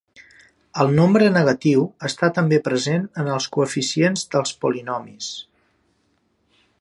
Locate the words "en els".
3.25-3.49